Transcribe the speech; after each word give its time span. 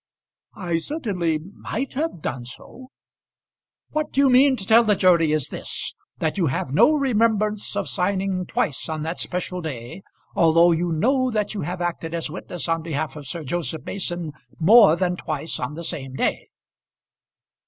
"I 0.55 0.77
certainly 0.77 1.37
might 1.37 1.93
have 1.93 2.23
done 2.23 2.43
so." 2.45 2.87
"What 3.89 4.17
you 4.17 4.31
mean 4.31 4.55
to 4.55 4.65
tell 4.65 4.83
the 4.83 4.95
jury 4.95 5.31
is 5.31 5.49
this: 5.49 5.93
that 6.17 6.39
you 6.39 6.47
have 6.47 6.73
no 6.73 6.95
remembrance 6.95 7.75
of 7.75 7.87
signing 7.87 8.47
twice 8.47 8.89
on 8.89 9.03
that 9.03 9.19
special 9.19 9.61
day, 9.61 10.01
although 10.35 10.71
you 10.71 10.91
know 10.91 11.29
that 11.29 11.53
you 11.53 11.61
have 11.61 11.81
acted 11.81 12.15
as 12.15 12.31
witness 12.31 12.67
on 12.67 12.81
behalf 12.81 13.15
of 13.15 13.27
Sir 13.27 13.43
Joseph 13.43 13.83
Mason 13.85 14.31
more 14.59 14.95
than 14.95 15.17
twice 15.17 15.59
on 15.59 15.75
the 15.75 15.83
same 15.83 16.15
day?" 16.15 16.49